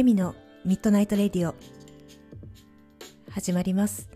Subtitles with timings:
[0.00, 1.54] エミのミッドナイトレディオ
[3.30, 4.08] 始まります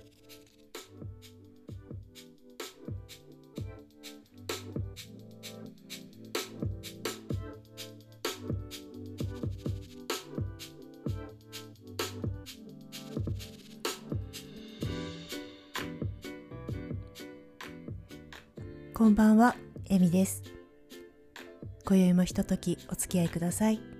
[18.94, 19.54] こんばんは、
[19.90, 20.42] エミです。
[21.84, 23.93] 今宵もひとときお付き合いください。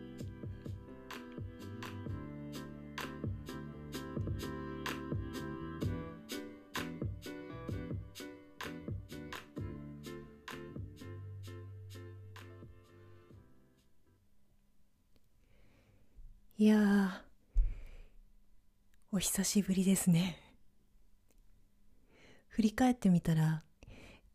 [16.65, 17.11] いやー、
[19.13, 20.41] お久しぶりですね。
[22.49, 23.63] 振り返ってみたら、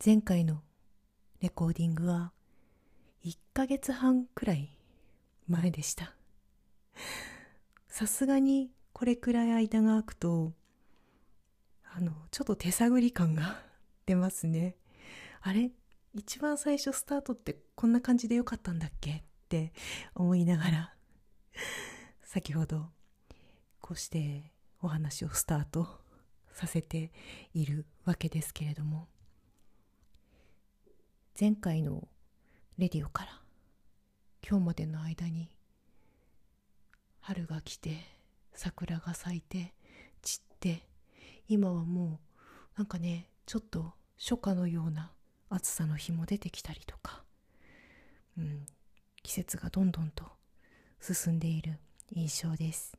[0.05, 0.61] 前回の
[1.41, 2.31] レコーディングは
[3.25, 4.77] 1ヶ月半くらい
[5.47, 6.13] 前でした。
[7.87, 10.53] さすがにこれくらい間が空くと、
[11.95, 13.59] あの、ちょっと手探り感が
[14.05, 14.75] 出ますね。
[15.41, 15.71] あれ
[16.13, 19.73] 一番最初スタートってこんな感じでよかったんだっけって
[20.13, 20.93] 思いながら
[22.31, 22.85] 先ほど
[23.81, 24.51] こうして
[24.83, 25.87] お話をスタート
[26.53, 27.11] させて
[27.55, 29.07] いるわけですけれども
[31.39, 32.07] 前回の
[32.77, 33.31] レディオから
[34.47, 35.49] 今日までの間に
[37.19, 37.97] 春が来て
[38.53, 39.73] 桜が咲いて
[40.21, 40.87] 散って
[41.47, 42.19] 今はも
[42.75, 45.09] うなんかねちょっと初夏のような
[45.49, 47.23] 暑さの日も出てきたりとか、
[48.37, 48.67] うん、
[49.23, 50.25] 季節がどんどんと
[51.01, 51.79] 進んでいる
[52.11, 52.97] 印象です。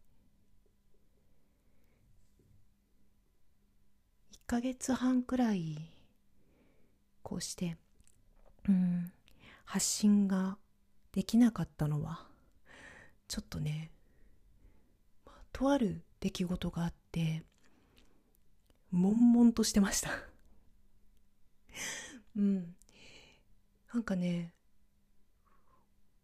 [4.32, 5.90] 1ヶ月半くらい
[7.22, 7.76] こうして
[8.68, 9.12] うん
[9.64, 10.58] 発信が
[11.12, 12.26] できなかったのは
[13.28, 13.92] ちょっとね
[15.52, 17.44] とある出来事があって
[18.90, 20.10] 悶々としてました。
[22.36, 22.74] うん。
[23.92, 24.52] なんかね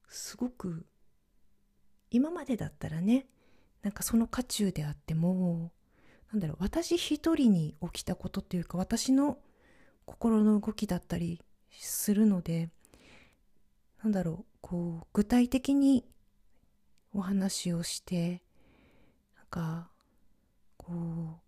[0.09, 0.87] すごく
[2.11, 3.27] 今までだったらね
[3.83, 5.71] なんかその渦中であっても
[6.33, 9.39] なんだろう私一人に起きたことっていうか私の
[10.05, 11.41] 心の動きだったり
[11.71, 12.69] するので
[14.03, 16.05] なんだろうこう具体的に
[17.15, 18.43] お話をして
[19.37, 19.89] なんか
[20.77, 21.47] こう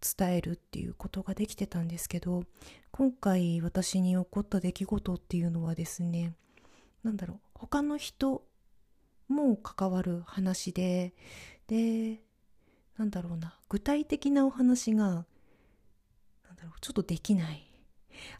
[0.00, 2.44] 伝えるっていうことができてたんですけど
[2.90, 6.34] 今回私に起こった出来事っていうのはですね
[7.02, 8.42] なんだろう他の人
[9.28, 11.14] も関わる話で
[11.66, 12.20] で
[12.96, 15.24] なんだろうな具体的なお話がなん
[16.56, 17.64] だろうちょっとできない。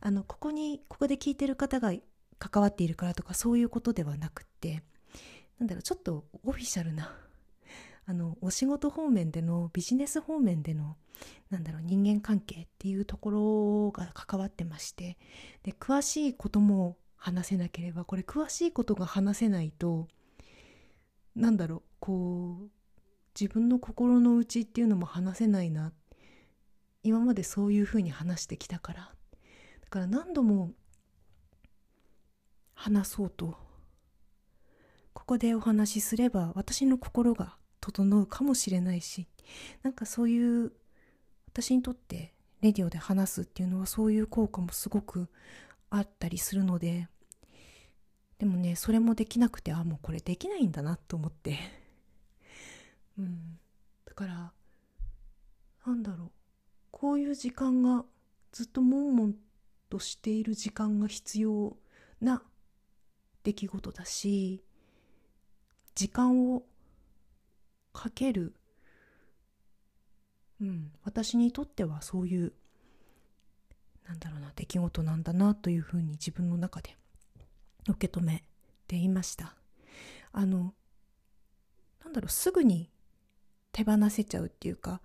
[0.00, 1.92] あのここにここで聞いてる方が
[2.38, 4.82] 関わっているからとかそういうことではなくって
[5.58, 7.14] なんだろうちょっとオフィシャルな
[8.06, 10.96] あのお仕事方面でのビジネス方面での
[11.50, 15.18] なんだろう人間関係っていうところが関わってまして
[15.62, 20.08] で詳しいことも話せなければこれ詳しいことが話せないと
[21.38, 22.70] なんだろうこう
[23.38, 25.92] 自分の心の内っていうのも話せないな。
[27.04, 29.12] 今までそういうふうに話してきたから。
[29.82, 30.72] だから何度も
[32.74, 33.56] 話そうと。
[35.12, 39.28] ここでお話しすれば私の心が整うかもしれないし。
[39.84, 40.72] なんかそういう
[41.46, 45.28] 私にとってレディオで話すっていうのはそういう効果もすごく
[45.88, 47.08] あったりするので。
[48.38, 51.58] でもねそれもできなくてあもうこれできないんだなと思って。
[53.18, 53.58] うん。
[54.04, 54.52] だから
[55.86, 56.30] なんだろう。
[56.90, 58.04] こういう時間が
[58.52, 59.34] ずっと悶々
[59.88, 61.76] としている時間が必要
[62.20, 62.42] な
[63.42, 64.62] 出来事だし
[65.94, 66.64] 時間を
[67.92, 68.54] かける。
[70.60, 70.92] うん。
[71.02, 72.52] 私にとってはそういう
[74.06, 76.96] なんだろうな出来事なんだなというふうに自分の中で
[77.92, 78.44] 受け止め
[78.86, 79.54] ていました。
[80.32, 80.74] あの
[82.04, 82.90] なんだろうすぐに
[83.72, 85.00] 手放せちゃうっていうか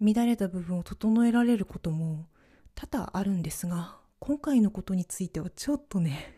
[0.00, 2.26] 乱れた部分を整えられることも
[2.74, 6.34] 多々あるんですが今回のことについてはちょっとね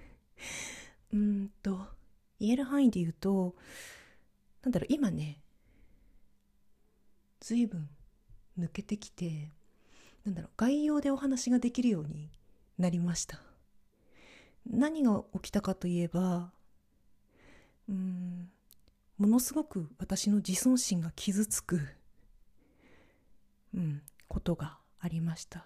[1.13, 1.87] うんと
[2.41, 3.55] 言える範囲で言うと
[4.63, 5.41] なんだろう今ね
[7.41, 7.89] 随分
[8.59, 9.53] 抜けてきて
[10.25, 12.31] なんだろう概要でお話ができるように
[12.79, 13.46] なりました。
[14.69, 16.53] 何が起きたかといえば
[17.89, 18.51] うん
[19.19, 21.81] ものすごく私の自尊心が傷つく、
[23.75, 25.65] うん、ことがありました。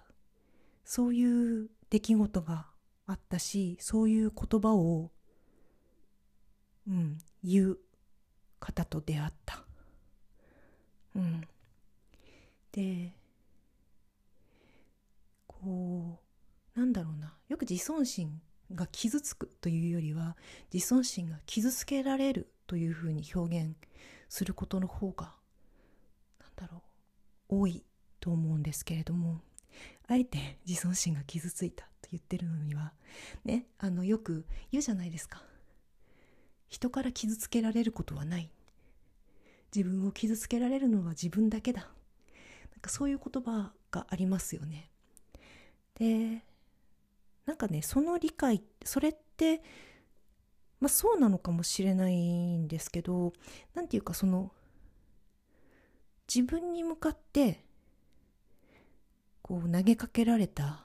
[0.85, 2.67] そういう出来事が
[3.07, 5.11] あったしそういう言葉を、
[6.89, 7.79] うん、言う
[8.61, 9.65] 方と出会った。
[11.17, 11.41] うん。
[12.71, 13.13] で
[15.49, 16.21] こ
[16.77, 17.37] うなんだろうな。
[17.49, 18.41] よく自尊心
[18.75, 20.37] が傷つくというよりは
[20.73, 23.75] 自尊心が傷つけられるというふうに表現
[24.29, 25.35] することの方が
[26.41, 26.83] なんだろ
[27.51, 27.85] う多い
[28.21, 29.41] と思うんですけれども
[30.07, 32.95] あえて 自尊心が傷ついたと言ってるのには
[33.45, 35.45] ねあのよく言うじゃないですか。
[36.69, 38.49] 人から傷つけられることはない。
[39.75, 41.93] 自分を傷つけられるのは自分だけだ。
[42.71, 44.93] なんかそういう言葉がありますよね。
[45.95, 46.45] で
[47.51, 49.61] なんかねその理解それって
[50.79, 53.33] まあそうなのかもしれないんですけど
[53.75, 54.53] 何て言うかその
[56.33, 57.65] 自分に向かって
[59.43, 60.85] こう投げかけられた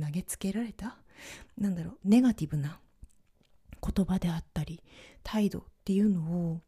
[0.00, 0.96] 投げつけられた
[1.58, 2.80] なんだろうネガティブな
[3.82, 4.82] 言葉であったり
[5.22, 6.60] 態度っていうのを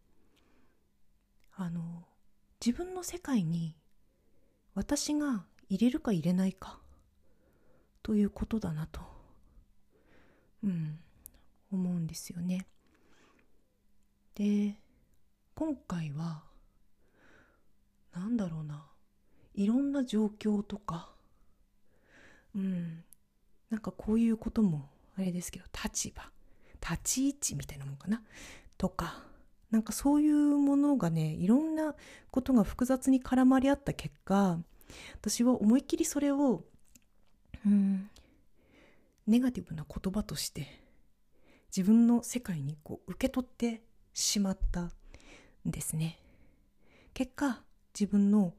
[1.57, 2.05] あの
[2.63, 3.79] 自分の世界に
[4.75, 6.81] 私が入れるか入れないか
[8.07, 9.01] ということだなと、
[10.63, 10.97] うん、
[11.73, 12.69] 思うんですよね。
[14.37, 14.77] で
[15.57, 16.45] 今回は
[18.15, 18.87] 何だろうな。
[19.55, 21.11] いろんな状況とか。
[22.55, 23.03] うん。
[23.71, 24.89] なんかこういうことも
[25.19, 26.31] あれですけど立場。
[26.81, 28.23] 立ち位置みたいなもんかな。
[28.79, 29.25] とか。
[29.73, 31.97] なんかそういうものがねいろんな
[32.31, 34.61] ことが複雑に絡まり合った結果
[35.21, 36.63] 私は思いっきりそれを
[37.67, 38.11] うん。
[39.27, 40.69] ネガティブな言葉として
[41.77, 43.83] 自分の世界にこう受け取って
[44.15, 44.91] しまったん
[45.67, 46.19] ですね。
[47.13, 47.63] 結果
[47.99, 48.55] 自分の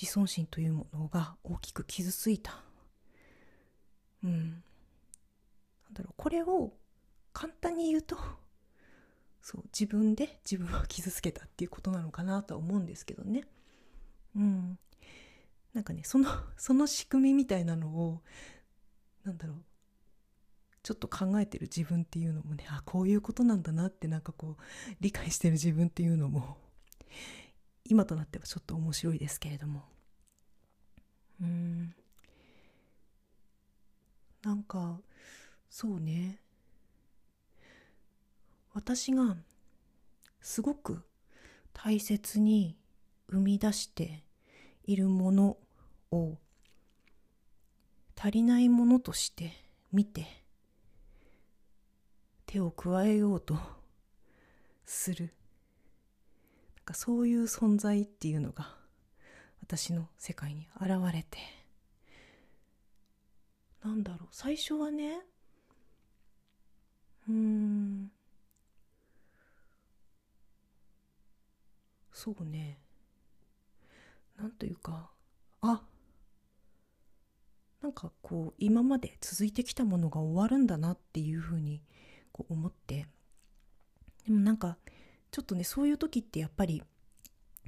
[0.00, 2.62] 自尊心というものが大きく傷ついた。
[4.22, 4.50] うん。
[4.50, 6.14] なんだろう。
[6.16, 6.72] これを
[7.32, 8.16] 簡単に言うと
[9.42, 13.44] そう自分で自分を傷つけたっていうことなのかなとは思うんですけどね。
[14.34, 14.78] うん。
[15.76, 18.22] なんかねその その仕組みみたいなのを
[19.24, 19.64] なんだろう
[20.82, 26.56] ちょっと考えてる自分っていうのもねあこういうことなんだなってなんかこう理解してる自分っていうのも
[27.84, 29.84] 今となってはちょっと面白いですけれども。
[31.42, 31.94] うん。
[34.42, 35.02] なんか
[35.68, 36.40] そうね。
[38.72, 39.36] 私が
[40.40, 41.02] すごく
[41.74, 42.78] 大切に
[43.28, 44.24] 生み出して
[44.84, 45.58] いるもの
[46.10, 46.38] を
[48.16, 49.52] 足りないものとして
[49.92, 50.26] 見て
[52.46, 53.58] 手を加えようと
[54.84, 55.34] する。
[56.76, 58.78] なんかそういう存在っていうのが
[59.60, 61.38] 私の世界に現れて。
[63.82, 64.28] なんだろう。
[64.32, 65.20] 最初はね
[67.28, 68.10] うん。
[72.12, 72.78] そうね。
[74.36, 75.10] なんというか
[75.60, 75.82] あ
[77.86, 81.84] なんかこう今まで続いてきたものが終わるんだなっていうふうに
[82.32, 83.06] こう思って。
[84.26, 84.76] でもなんか
[85.30, 86.82] ちょっとねそういう時ってやっぱり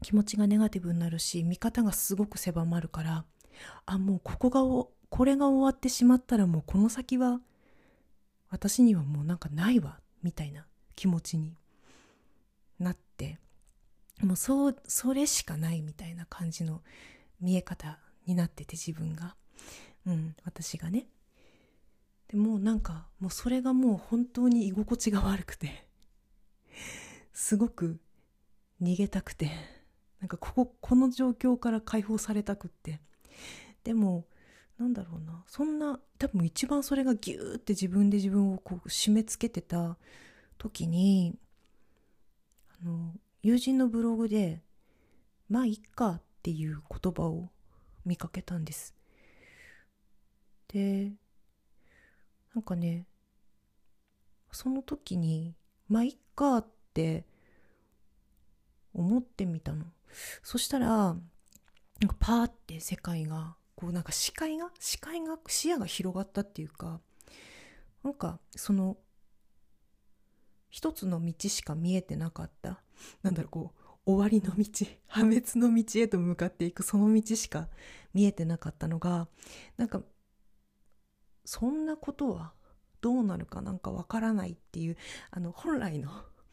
[0.03, 3.25] 気持ちがネガティブになるし見方がすごく狭まるから
[3.87, 7.41] あもうここがこれが終わってしまったらもうこの先は
[8.51, 11.55] 私にはもうなんかないわみたいな気持ちに
[12.81, 13.39] なって
[14.21, 16.83] もうそうそれしかないみたいな感じの
[17.41, 19.37] 見え方になってて自分が。
[20.09, 21.07] うん私がね。
[22.29, 25.87] でもうなんかもうそれがもう本当に居心地が悪くて。
[27.33, 28.01] すごく
[28.83, 29.51] 逃げたくて。
[30.21, 33.01] なんかこここの状況から解放されたくって。
[33.85, 34.27] でも
[34.79, 35.45] なんだろうな。
[35.47, 39.97] そんな多分一番それがギューって自分で自分をこう締め付けてた
[40.57, 41.39] 時に
[42.81, 44.63] あの友人のブログで
[45.49, 47.51] 「まあいっか」っていう言葉を
[48.05, 48.98] 見かけたんです。
[50.69, 51.13] で
[52.55, 53.07] なんかね
[54.53, 55.55] その時に
[55.89, 57.27] 「まあいっか」って
[58.93, 59.85] 思ってみたの。
[60.43, 67.01] そしたらなんかパーって世界がこうなんか視界が視界が視野が広がったっていうか
[68.03, 68.97] なんかその
[70.71, 72.83] 一つの道しか見えてなかった。
[73.23, 77.69] なんだろうこう終わりの道破滅の道へと向かっていくその道しか
[78.15, 79.29] 見えてなかったのが
[79.77, 80.03] なんか
[81.49, 82.53] そんなことは
[83.01, 84.99] どうなるかなんかわからないっていう
[85.31, 86.11] あの本来の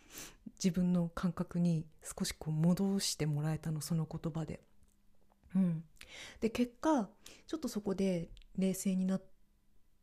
[0.55, 4.63] 自分の感覚に少しこう戻してもらえたのその言葉で。
[5.53, 5.83] うん、
[6.39, 7.09] で結果
[7.45, 9.23] ちょっとそこで冷静になっ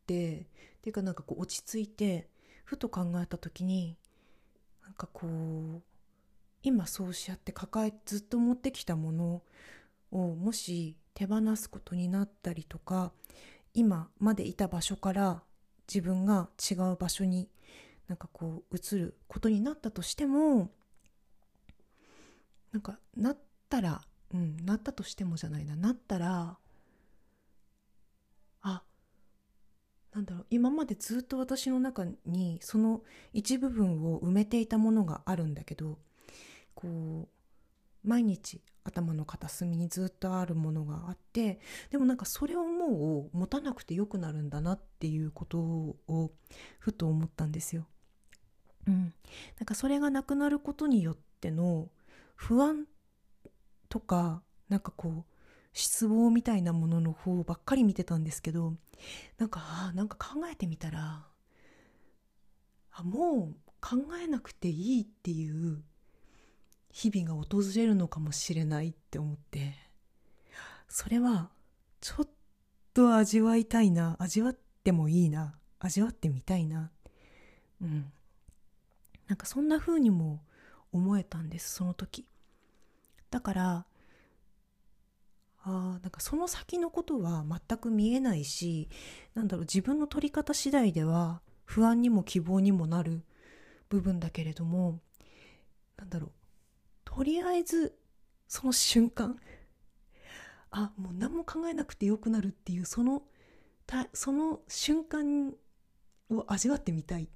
[0.05, 0.45] てっ
[0.81, 2.29] ていうかなんかこう落ち着いて
[2.63, 3.97] ふと考えた時に
[4.83, 5.81] なんかこう
[6.61, 9.41] 今そうしやって抱えずっと持ってきたもの
[10.11, 13.11] をもし手放すことになったりとか
[13.73, 15.43] 今までいた場所から
[15.87, 17.49] 自分が違う場所に
[18.07, 20.71] なんかこう移ることになったとしても
[22.71, 23.37] なんかなっ
[23.69, 24.01] たら
[24.33, 25.75] うんなったとしてもじゃないな。
[25.75, 26.57] なったら
[28.61, 28.83] あ
[30.13, 30.45] なんだろう。
[30.49, 33.01] 今までずっと私の中にその
[33.31, 35.97] 一部分を埋めていたものがあるんだけど
[36.73, 37.27] こ
[38.05, 41.59] う毎日頭の片隅にずっとあるものがあって
[41.89, 46.31] でもなんかそれをもう持たなくてよくなるんだなっていうことを
[46.79, 47.87] ふと思ったんですよ。
[48.85, 49.13] うん、
[49.59, 51.89] なんかそれがなくなることによっての
[52.35, 52.85] 不安
[53.87, 55.33] とかなんかこう
[55.71, 58.75] 失望みたいなものの方ばっかり見てたんですけど
[59.37, 61.25] なんかあなんか考えてみたら
[62.91, 65.81] あもう考えなくていいっていう
[66.93, 69.73] 日々が訪れるのかもしれないって思って。
[70.87, 71.49] それは
[71.99, 72.29] ちょっ
[72.93, 74.15] と味わいたいな。
[74.19, 75.55] 味わってもいいな。
[75.79, 76.91] 味わってみたいな。
[77.81, 78.11] うん。
[79.27, 80.43] なんかそんな風にも
[80.91, 82.25] 思えたんですその時。
[83.31, 83.85] だから
[85.63, 88.89] あなんかその先のことは全く見えないし
[89.33, 93.23] なんだろう自分の取り方次第では不安にも希望にもなる
[93.89, 94.99] 部分だけれども
[95.97, 96.31] なんだろう
[97.15, 97.95] とりあえず
[98.47, 99.39] その瞬間
[100.71, 103.21] あもう何も考えなくてよくなるっていうその
[103.85, 105.53] たその瞬間
[106.31, 107.29] を味わってみたい、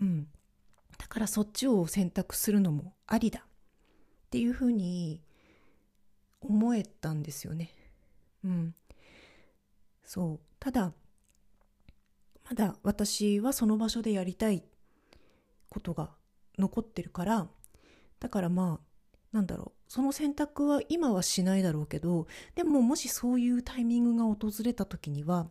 [0.00, 0.26] うん、
[0.98, 3.44] だからそっちを選択するのもありだっ
[4.30, 5.22] ていうふうに
[6.40, 7.70] 思えたんですよね。
[8.44, 8.74] うん。
[10.04, 10.40] そう。
[10.58, 10.92] ただ、
[12.44, 14.64] まだ私はその場所でやりたい
[15.70, 16.10] ことが
[16.58, 17.48] 残ってるから、
[18.24, 19.92] だからまあ、なんだろう。
[19.92, 25.50] その選択は今はしないだろうけど、でももしそういうタイミングが訪れた時には、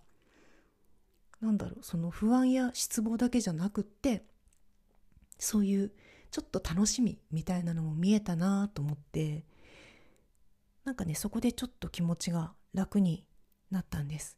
[1.39, 4.25] なんだろう、その不安や失望だけじゃなくって、
[5.37, 5.91] そういう
[6.31, 9.45] ちょっと楽しみみたいなのも見えたなと思って、
[10.83, 13.27] なんかね、そこでちょっと気持ちが楽に
[13.69, 14.35] なったんです。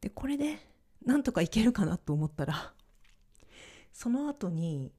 [0.00, 0.56] で、これで
[1.04, 2.72] なんとかいけるかなと思ったら、
[3.92, 4.90] その後に、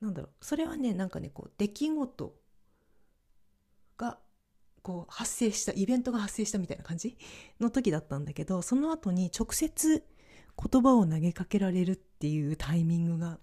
[0.00, 2.34] なんだろう、それはね、なんかね、こう、出来事
[3.96, 4.18] が、
[4.82, 7.16] こう、発生した、イベントが発生したみたいな感じ？
[7.60, 10.04] の時だったんだけど、その後に直接
[10.72, 13.38] 言葉を投げかけられるっていうタイミングが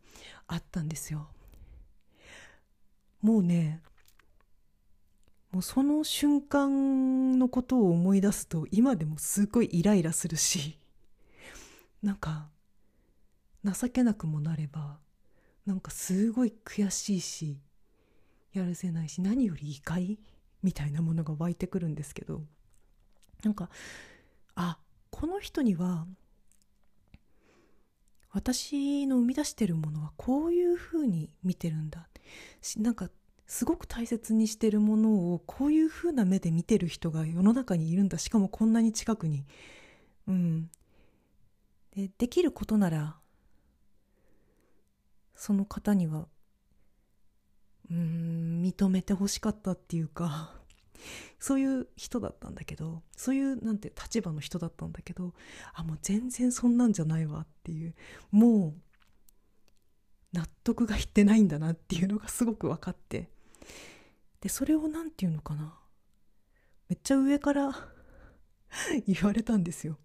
[0.47, 1.29] あったんですよ。
[3.21, 3.81] もうね、
[5.53, 10.79] もうその瞬間のことを思い出すと今でもすごいイライラするし
[12.01, 12.49] なんか
[13.63, 14.97] 情けなくもなれば
[15.65, 17.57] なんかすごい悔しいし
[18.53, 20.19] やるせないし何より怒り
[20.61, 22.41] みたいなものが湧いてくるんですけど
[23.43, 23.69] なんか
[24.55, 24.77] あ
[25.09, 26.05] この人には
[28.33, 32.07] 私の生み出してるものはこういうふうに見てるんだ。
[32.77, 33.09] なんか
[33.45, 38.17] すごく大切にしてるものをこういう風な目で見てる人が世の中にいるんだ。
[38.17, 39.45] しかもこんなに近くに。
[40.27, 40.69] うん。
[41.95, 43.17] でできることなら
[45.43, 46.29] その方には
[47.91, 50.55] うん認めてほしかったっていうか
[51.37, 55.33] そういう人だったんだけどそういうなんて立場の人だったんだけど
[55.73, 57.93] あもう全然そんなんじゃないわっていう
[58.31, 58.81] もう
[60.31, 63.29] 納得がいってないんだなっていうのがすごく分かって。
[64.39, 65.77] でそれを何て言うのかな。
[66.87, 67.91] めっちゃ上から
[69.07, 69.99] 言われたんですよ。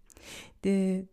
[0.63, 1.07] で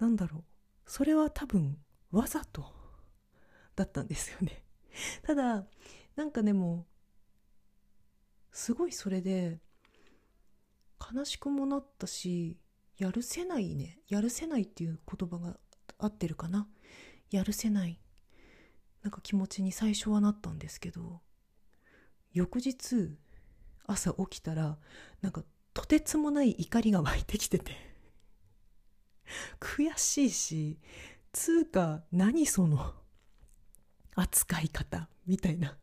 [0.00, 0.44] なんだろう。
[0.86, 1.78] それは多分
[2.10, 2.78] わざと？
[3.76, 4.64] だったんですよね。
[5.22, 5.66] ただ
[6.16, 6.86] なんかでも
[8.50, 9.60] すごいそれで
[11.14, 12.58] 悲しくもなったし
[12.96, 14.00] やるせないね。
[14.08, 15.60] やるせないっていう言葉が
[15.98, 16.68] 合ってるかな。
[17.30, 18.00] やるせない。
[19.02, 21.20] なんか気持ちに最初はなったんですけど
[22.32, 23.16] 翌日
[23.86, 24.76] 朝起きたら
[25.22, 27.76] なんかとてつもない怒りが湧いてきてて。
[29.60, 30.78] 悔しいし
[31.32, 32.94] つうか何その
[34.14, 35.76] 扱い方みたいな。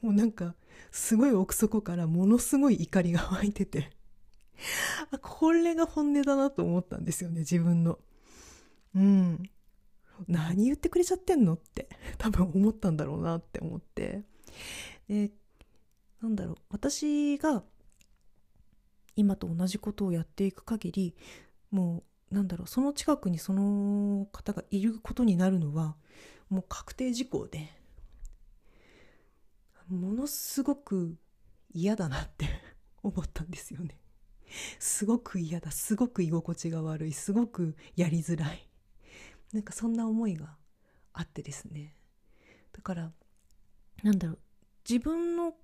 [0.00, 0.54] もうなんか
[0.90, 3.90] すごい奥底からものすごい怒りが湧いてて。
[5.10, 7.98] あこれが本音だなと思ったんですよね自分の。
[8.94, 9.42] うん。
[10.28, 14.22] 何言ってくれちゃってんのって多分思ったんだろうなって思って。
[15.08, 15.30] で
[16.20, 17.62] なんだろう私が
[19.16, 21.14] 今と同じことをやっていく限り
[21.70, 25.96] もうなんだろうその近くにその方がいることになるのは
[26.48, 27.70] もう確定事項で
[29.88, 31.16] ものすごく
[31.72, 32.46] 嫌だなって
[33.02, 33.98] 思ったんですよね。
[34.78, 35.70] すごく嫌だ。
[35.70, 37.12] すごく居心地が悪い。
[37.12, 38.68] すごくやりづらい。
[39.52, 40.56] なんかそんな思いが
[41.12, 41.96] あってですね。
[42.72, 43.12] だから
[44.02, 44.38] なんだろう
[44.88, 45.54] 自分の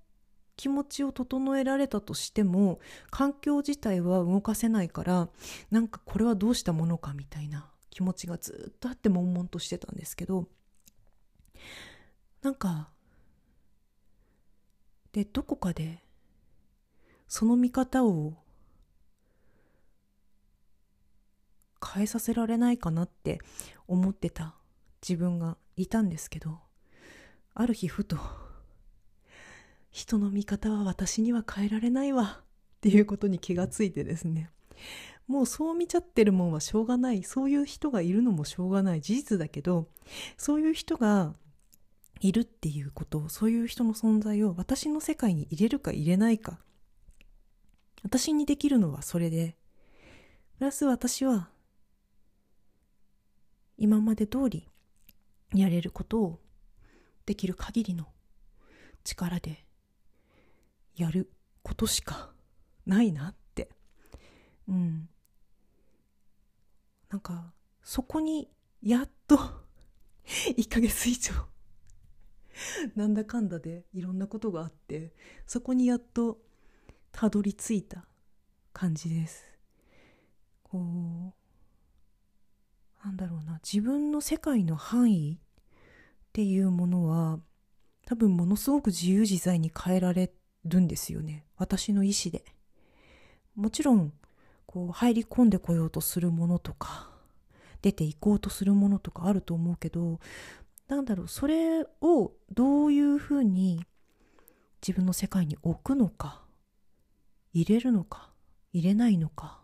[0.57, 2.79] 気持ちを整えられたとしても
[3.11, 5.29] 環境自体は動かせないから
[5.71, 10.47] なんかこれはどうしたものかみたいな気持ちがずっとあって悶々としてたんですけど
[12.41, 12.89] なんか
[15.13, 16.03] でどこかで
[17.27, 18.33] その見方を
[21.93, 23.39] 変えさせられないかなって
[23.87, 24.55] 思ってた
[25.07, 26.59] 自分がいたんですけど
[27.53, 28.17] ある日ふと
[29.97, 32.41] 人の見方は私には変えられないわ。
[32.41, 34.51] っていうことに気がついてですね。
[35.27, 37.23] もうそう見ちゃってるもんはしょうがない。
[37.23, 39.01] そういう人がいるのもしょうがない。
[39.01, 39.87] 事実だけど
[40.37, 41.33] そういう人が
[42.19, 46.59] いるっていうことそういう人の存在を私の世界に入れるか入れないか。
[48.03, 49.57] 私にできるのはそれで。
[50.59, 51.49] プラス私は
[53.79, 54.69] 今まで通り
[55.55, 56.39] やれることを
[57.25, 58.05] できる限りの
[59.03, 59.66] 力で
[60.97, 61.31] やる
[61.63, 62.31] ことしか
[62.85, 63.69] ないなって。
[64.67, 65.09] うん。
[67.09, 68.49] なんかそこに
[68.81, 69.37] やっと
[70.25, 71.33] 1ヶ月以上
[72.95, 75.13] なんだかんだでいろんなことがあって
[75.45, 76.41] そこにやっと
[77.11, 78.05] たどり着いた
[78.73, 79.45] 感じです。
[80.63, 81.37] こう
[83.05, 83.59] なんだろうな。
[83.63, 85.39] 自分の世界の範囲っ
[86.33, 87.39] ていうものは
[88.05, 90.31] 多分ものすごく自由自在に変えられ
[90.67, 91.45] るんですよね。
[91.57, 92.43] 私の意思で。
[93.55, 94.13] もちろん
[94.67, 97.09] こう入り込んでこようとするものとか
[97.81, 100.19] 出ていこうとするものとかあると思うけど
[100.87, 103.83] なんだろうそれをどういうふうに
[104.81, 106.43] 自分の世界に置くのか
[107.53, 108.29] 入れるのか
[108.73, 109.59] 入れないのか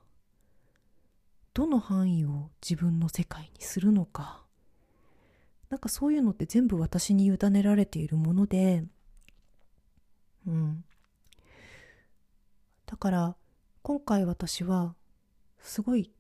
[1.54, 4.42] どの範囲を自分の世界にするのか
[5.70, 8.84] なんかそういうのって全部私に委ねられているもので
[10.48, 10.84] うん。
[12.94, 13.36] だから
[13.82, 14.94] 今回私は
[15.58, 16.12] すごい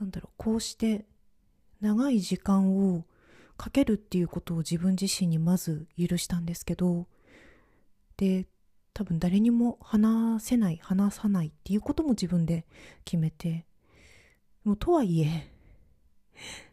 [0.00, 1.04] なんだろうこうして
[1.80, 3.04] 長い時間を
[3.56, 7.06] かけるっていうことを自分自身にまず許したんですけど
[8.16, 8.48] で
[8.94, 12.66] 多分誰にも話せない話さないっていうことも自分で
[13.04, 13.64] 決めて
[14.64, 15.52] もうとはいえ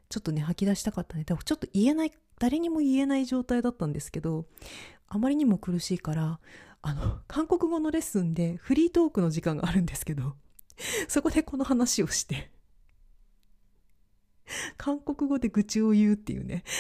[0.10, 1.24] ちょっとね吐き出したかったね。
[1.24, 4.48] 多分ちょっと言えない誰にも言えない状態だったんですけど
[5.08, 6.40] あまりにも苦しいから
[6.84, 10.36] あの韓国語のレッスンでフリートークの時間があるんですけど
[11.08, 12.52] そこでこの話をして
[14.78, 16.64] 韓国語で愚痴を言うっていうね。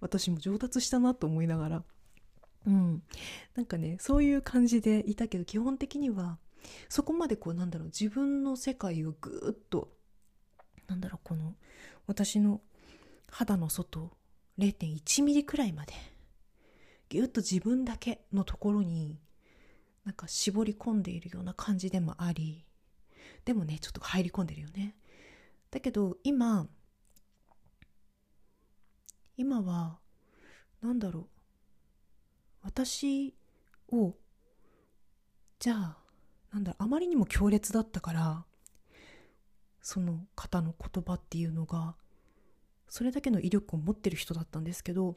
[0.00, 1.84] 私も上達したなと思いながら。
[2.66, 3.02] うん。
[3.54, 6.38] なんかねそういう感じでいたけど基本的には
[6.88, 9.96] そこまでこうなんだろう自分の世界をぐーっと
[10.88, 11.54] なんだろうこの
[12.06, 12.60] 私の
[13.30, 14.16] 肌の外
[14.58, 15.94] 0.1ミリくらいまで
[17.08, 19.18] ぎゅっと自分だけのところに
[20.04, 22.64] なんか絞り込んでいるような感じでもあり
[23.44, 24.96] でもねちょっと入り込んでるよね。
[25.70, 26.66] だけど今
[29.36, 29.98] 今は
[30.80, 31.26] 何だろう。
[32.62, 33.34] 私
[33.92, 34.14] を
[35.58, 35.96] じゃあ
[36.52, 38.44] なんだあまりにも強烈だったから
[39.80, 41.94] その方の言葉っていうのが
[42.88, 45.16] それだけの威力を持ってる人だったんですけど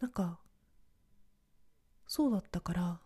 [0.00, 0.38] なんか
[2.06, 3.00] そうだったから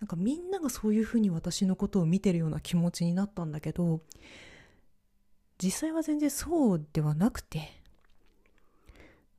[0.00, 4.00] なんかみんながそういうふうに私のことを見てるような気持ちになったんだけど
[5.62, 7.82] 実際は全然そうではなくて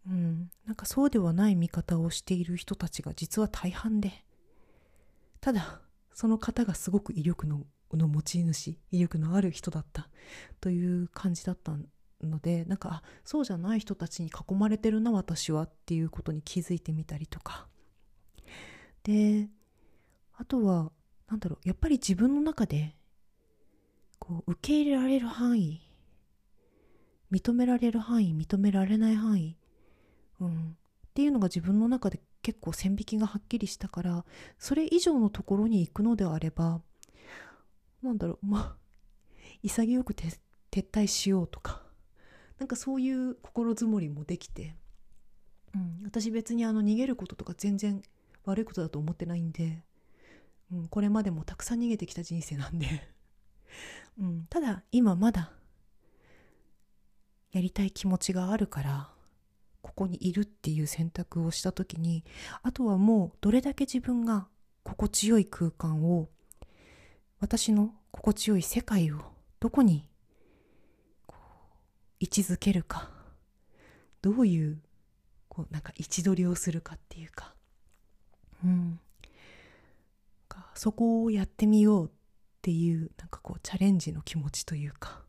[0.07, 4.23] うんなんかそうではない見方をしている人たちが実は大半で
[5.41, 5.81] ただ
[6.13, 10.09] その方がすごく威力のの持ち主威力のある人だった
[10.59, 11.73] という感じだった
[12.21, 17.67] のでなんかあそうじゃない人たちに囲まれてるな私はっていうことに気づいてみたりとか。
[19.07, 19.47] で
[20.37, 20.91] あとは
[21.29, 22.93] なんだろうやっぱり自分の中で
[24.19, 25.81] こう受け入れられる範囲
[27.31, 29.55] 認められる範囲認められない範囲、
[30.41, 30.53] うん、っ
[31.13, 34.25] ていうのが自分の中で結構線引きがはっきりしたから
[34.59, 36.81] それ以上のところに行くのであれば
[38.03, 38.75] なんだろうまあ
[39.63, 40.37] 潔く撤
[40.71, 41.81] 退しようとか
[42.59, 44.75] なんかそういう心づもりもできて、
[45.73, 48.01] うん、私別にあの逃げることとか全然
[48.47, 49.83] 悪いことだと思ってないんで、
[50.71, 52.87] うん、これまでもたくさん逃げてきた人生なんで。
[54.17, 55.51] うん、ただ今まだ
[57.51, 59.11] やりたい気持ちがあるから
[59.81, 62.23] ここにいるっていう選択をした時に
[62.63, 64.47] あとはもうどれだけ自分が
[64.83, 66.29] 心地よい空間を
[67.39, 69.19] 私の心地よい世界を
[69.59, 70.07] どこに
[72.19, 73.09] 位置づけるか
[74.21, 74.81] どういう
[75.47, 77.53] こうなんか位置取りをするかっていうか
[78.63, 78.99] うん。
[80.77, 82.09] そこをやってみようっ
[82.61, 85.23] ていうなんかこうチャレンジの気持ちというか。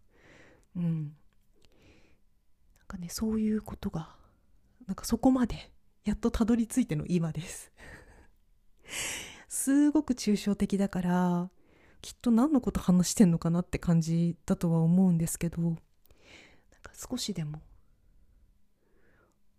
[0.76, 1.04] うん。
[1.04, 4.14] なんかねそういうことが
[4.86, 5.70] なんかそこまで
[6.04, 7.72] やっとたどり着いての今です。
[9.48, 11.50] すごく抽象的だから
[12.02, 17.60] きっと何のこと話してんのかなって感じだとは思うんですけどなんか少しでも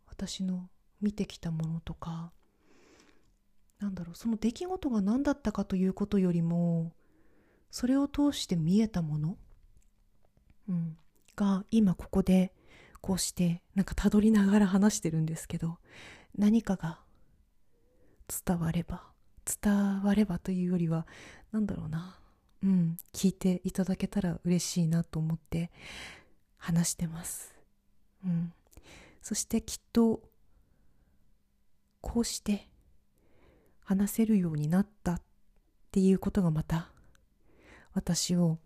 [0.08, 0.70] 私の
[1.02, 2.32] 見てきたものとか
[3.80, 6.92] なんだろうその出来事が何だったかということよりも
[7.72, 9.38] それを通して見えたもの、
[10.68, 10.98] うん、
[11.36, 12.54] が今ここで
[13.02, 15.78] こうしてなんかたどりながら話してるんですけど
[16.38, 17.00] 何かが
[18.46, 19.04] 伝われば
[19.62, 21.08] 伝わればというよりは
[21.52, 22.20] 何だろうな
[22.63, 25.72] うん聞いていただけたら嬉しいなと思って
[26.58, 27.56] 話してます、
[28.26, 28.52] うん、
[29.22, 30.22] そしてきっと
[32.02, 32.68] こうして
[33.89, 35.21] 話せるようになったっ
[35.91, 36.89] ていうことがまた
[37.95, 38.60] 私を、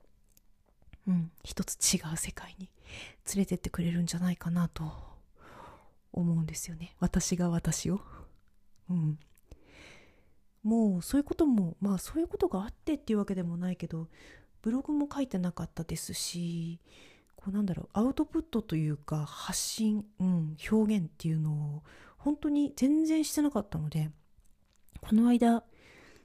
[1.08, 2.70] うん、一つ違う世界に
[3.34, 4.84] 連れてってくれるんじゃないかなと
[6.12, 6.98] 思うんですよね。
[7.00, 8.02] 私が私を。
[8.90, 9.18] うん。
[10.62, 14.10] もうそういうこともまあそういうことがあってっていうわけでもないけど
[14.62, 16.82] ブログも書いてなかったですし
[17.38, 21.84] こうなんだろうアウトプットというか発信、うん、表現っていうのを
[22.18, 24.12] 本当に全然してなかったので
[25.04, 25.64] この間、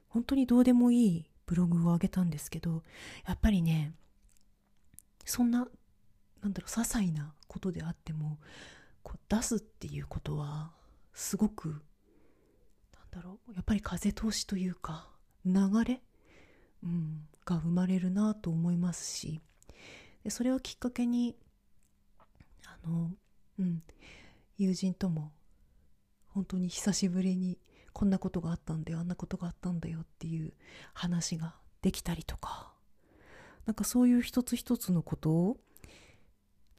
[0.09, 2.85] 本当にどうでもいいブログを上げたんですけど、
[3.27, 3.93] やっぱりね、
[5.25, 5.67] そんな、
[6.43, 8.38] なんだろう、些細なことであっても、
[9.03, 10.71] こう出すっていうことは、
[11.12, 15.11] すごく、なんだろう、やっぱり風通しというか、
[15.45, 16.01] 流れ、
[16.85, 19.41] うん、が生まれるなと思いますし、
[20.23, 21.37] でそれをきっかけに、
[22.64, 23.11] あの、
[23.59, 23.83] うん、
[24.57, 25.33] 友人とも、
[26.29, 27.59] 本当に久しぶりに
[27.92, 30.53] こんなことがあったんだよあんなことがあったんだよっていう
[30.94, 32.72] 話ができたりとか。
[33.68, 35.59] なんかそういう一つ一つのことを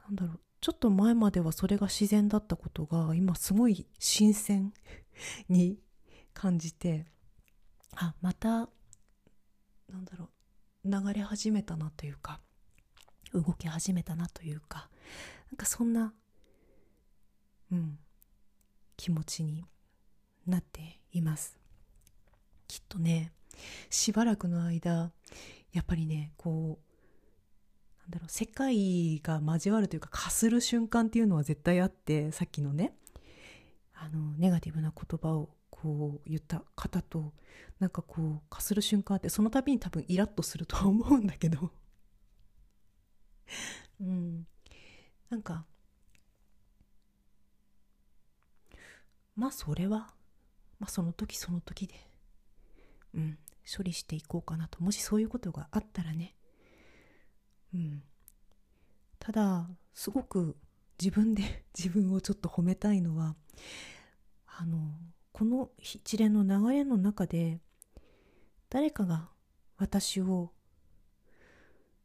[0.06, 4.74] なんだろうちょっと前まではそれが自然だったことが今すごい新鮮
[5.48, 5.78] に
[6.34, 7.06] 感じて
[7.96, 10.30] あまたなんだろ
[10.84, 12.40] う流れ始めたなというか
[13.34, 14.90] 動き始めたなというか
[15.52, 16.14] なんかそんな
[17.72, 18.00] うん
[18.98, 19.64] 気持ちに
[20.48, 21.58] なっています。
[22.68, 23.32] きっとね
[23.90, 25.12] しばらくの間
[25.74, 32.94] やっぱりねこうなんだろう世界が交わるというかかする瞬間っていうのは絶対あってさっきのね
[33.94, 37.34] あのネガティブな言葉をこう言った方と
[37.80, 41.72] なんかこうかする瞬間ってその度に多分イラッとするとは思うんだけど。
[44.02, 44.48] うん。
[45.30, 45.66] なんか
[49.36, 50.14] まあそれは
[50.80, 51.96] まあ、その時その時で、
[53.14, 53.38] うん、
[53.78, 54.82] 処理していこうかなと。
[54.82, 56.36] もしそういうことがあったらね。
[57.74, 58.04] うん。
[59.20, 60.58] ただ、すごく
[61.00, 63.36] 自分で 自分をちょっと褒めたいのは、
[64.48, 64.98] あの、
[65.32, 67.62] この一連の流れの中で、
[68.70, 69.30] 誰かが
[69.78, 70.54] 私を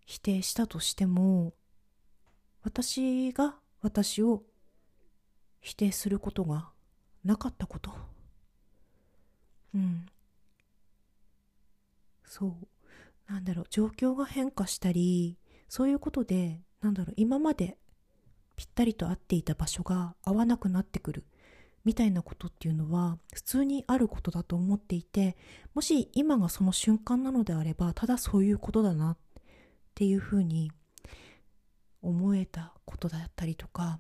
[0.07, 1.55] 否定したとしても、
[2.63, 4.45] 私が私を
[5.61, 6.73] 否定することが
[7.25, 8.14] なかったこと。
[9.75, 10.07] うん。
[12.25, 13.33] そう。
[13.33, 13.67] なんだろう。
[13.71, 17.15] 状況が変化したりそういうことでなんだろう。
[17.17, 17.79] 今まで
[18.57, 21.25] ぴったりと合っていた場所が合わなくなってくる
[21.85, 25.37] みたいなことっていうのは普通にあることだと思っていて
[25.75, 29.17] もし今がその瞬間なのであればただそういうことだなっ
[29.95, 30.71] ていうふうに
[32.01, 33.99] 思えたことだったりとか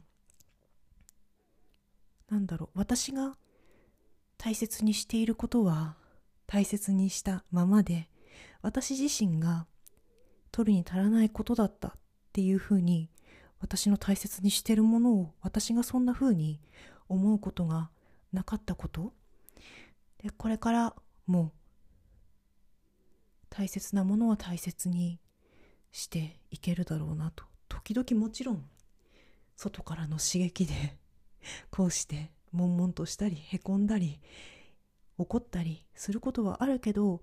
[2.31, 2.79] なんだろう。
[2.79, 3.37] 私が
[4.39, 5.97] 大切にしていることは
[6.47, 8.09] 大切にしたままで
[8.63, 9.67] 私自身が
[10.53, 11.93] 取るに足らないことだったっ
[12.33, 13.11] ていうふうに
[13.61, 16.61] 私の大切にしてるものを私がそんなふうに
[17.09, 17.91] 思うことが
[18.33, 19.13] なかったこと。
[20.23, 20.95] でこれから
[21.27, 21.53] も
[23.49, 25.21] 大切なものは大切に
[25.93, 27.45] していけるだろうなと。
[27.69, 28.65] 時々もちろん
[29.57, 30.97] 外からの刺激で
[31.71, 34.21] こうして悶々としたりへこんだり
[35.19, 37.21] 怒ったりすることはあるけど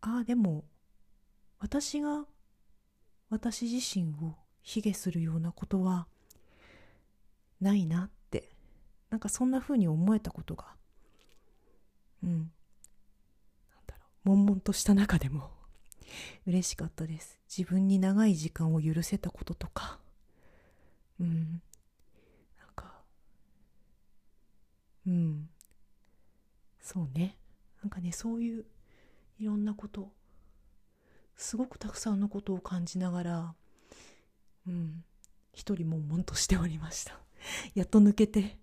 [0.00, 0.64] ああでも
[1.58, 2.24] 私が
[3.28, 6.06] 私自身を卑下するようなことは
[7.60, 8.50] ないなって
[9.10, 10.74] なんかそんな風に思えたことが
[12.22, 12.50] うんなん
[13.86, 15.50] だろう悶々とした中でも
[16.46, 17.38] 嬉しかったです。
[17.48, 20.00] 自分に長い時間を許せたこととか
[21.20, 21.62] うん
[26.92, 27.36] そうね。
[27.82, 28.64] なんかねそういう
[29.38, 30.10] いろんなこと
[31.36, 33.54] すごくたくさんのことを感じながら
[34.66, 35.04] うん
[35.52, 37.20] 一人悶々としておりました。
[37.76, 38.58] やっと抜けて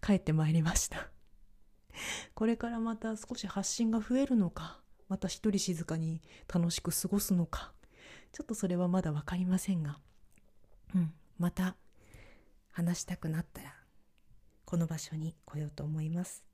[0.00, 1.08] 帰ってまいりました。
[2.34, 6.20] これからまた少し発信が増えるのかまた一人静かに
[6.52, 7.72] 楽しく過ごすのか
[8.32, 9.98] ちょっとそれはまだ分かりませんが
[10.94, 11.76] うんまた
[12.70, 13.74] 話したくなったら
[14.64, 16.47] この場所に来ようと思います。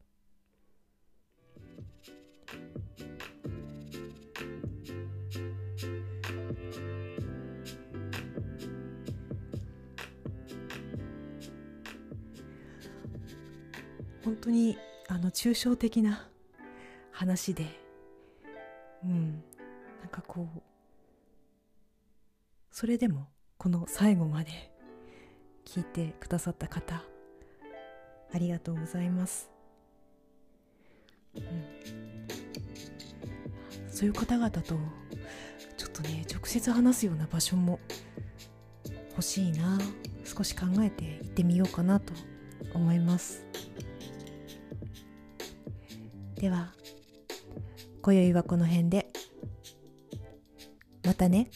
[14.24, 16.28] 本当にあの抽象的な
[17.12, 17.66] 話で
[19.04, 19.42] うん。
[20.00, 20.62] なんかこう
[22.70, 24.70] それでもこの最後まで
[25.64, 27.02] 聞いてくださった方
[28.32, 29.50] ありがとうございます、
[31.34, 31.42] うん、
[33.88, 34.76] そういう方々とちょ
[35.88, 37.80] っとね直接話すような場所も
[39.12, 39.78] 欲しいな。
[40.24, 42.12] 少し考えて行ってみようかなと
[42.72, 43.44] 思います。
[46.44, 46.74] では
[48.02, 49.06] 今宵はこの辺で
[51.02, 51.48] またね。